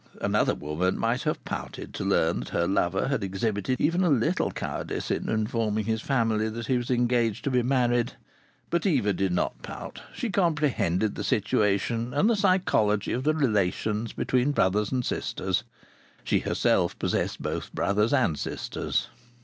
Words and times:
Another 0.19 0.55
woman 0.55 0.97
might 0.97 1.21
have 1.25 1.45
pouted 1.45 1.93
to 1.93 2.03
learn 2.03 2.39
that 2.39 2.49
her 2.49 2.65
lover 2.65 3.07
had 3.09 3.23
exhibited 3.23 3.79
even 3.79 4.03
a 4.03 4.09
little 4.09 4.49
cowardice 4.49 5.11
in 5.11 5.29
informing 5.29 5.85
his 5.85 6.01
family 6.01 6.49
that 6.49 6.65
he 6.65 6.75
was 6.77 6.89
engaged 6.89 7.43
to 7.43 7.51
be 7.51 7.61
married. 7.61 8.13
But 8.71 8.87
Eva 8.87 9.13
did 9.13 9.31
not 9.31 9.61
pout. 9.61 10.01
She 10.11 10.31
comprehended 10.31 11.13
the 11.13 11.23
situation, 11.23 12.15
and 12.15 12.27
the 12.27 12.35
psychology 12.35 13.11
of 13.13 13.25
the 13.25 13.35
relations 13.35 14.11
between 14.11 14.53
brothers 14.53 14.91
and 14.91 15.05
sisters. 15.05 15.63
(She 16.23 16.39
herself 16.39 16.97
possessed 16.97 17.39
both 17.39 17.71
brothers 17.71 18.11
and 18.11 18.39
sisters.) 18.39 19.07